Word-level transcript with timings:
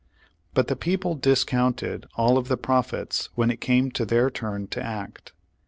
But 0.55 0.67
the 0.67 0.75
people 0.75 1.13
discounted 1.13 2.07
all 2.15 2.39
of 2.39 2.47
the 2.47 2.57
prophets 2.57 3.29
when 3.35 3.51
it 3.51 3.61
came 3.61 3.89
their 3.89 4.31
turn 4.31 4.65
to 4.69 4.81
act. 4.81 5.31